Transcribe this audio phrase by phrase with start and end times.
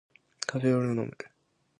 [0.47, 1.15] カフェオレを飲む